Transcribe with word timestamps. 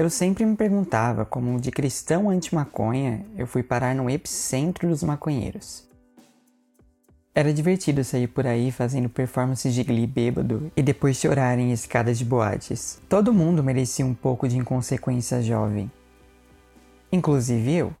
Eu 0.00 0.08
sempre 0.08 0.46
me 0.46 0.56
perguntava 0.56 1.26
como 1.26 1.60
de 1.60 1.70
cristão 1.70 2.30
anti-maconha 2.30 3.22
eu 3.36 3.46
fui 3.46 3.62
parar 3.62 3.94
no 3.94 4.08
epicentro 4.08 4.88
dos 4.88 5.02
maconheiros. 5.02 5.86
Era 7.34 7.52
divertido 7.52 8.02
sair 8.02 8.26
por 8.26 8.46
aí 8.46 8.72
fazendo 8.72 9.10
performances 9.10 9.74
de 9.74 9.84
glee 9.84 10.06
bêbado 10.06 10.72
e 10.74 10.82
depois 10.82 11.18
chorar 11.18 11.58
em 11.58 11.70
escadas 11.70 12.18
de 12.18 12.24
boates. 12.24 12.98
Todo 13.10 13.34
mundo 13.34 13.62
merecia 13.62 14.06
um 14.06 14.14
pouco 14.14 14.48
de 14.48 14.56
inconsequência 14.56 15.42
jovem. 15.42 15.92
Inclusive 17.12 17.70
eu. 17.70 17.99